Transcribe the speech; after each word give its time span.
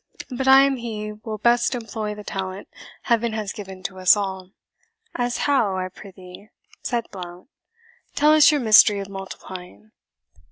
But 0.31 0.47
I 0.47 0.61
am 0.63 0.77
he 0.77 1.11
will 1.13 1.37
best 1.37 1.75
employ 1.75 2.15
the 2.15 2.23
talent 2.23 2.67
Heaven 3.03 3.33
has 3.33 3.53
given 3.53 3.83
to 3.83 3.99
us 3.99 4.17
all." 4.17 4.49
"As 5.13 5.37
how, 5.45 5.77
I 5.77 5.89
prithee?" 5.89 6.47
said 6.81 7.05
Blount; 7.11 7.49
"tell 8.15 8.33
us 8.33 8.49
your 8.51 8.61
mystery 8.61 8.97
of 8.97 9.09
multiplying." 9.09 9.91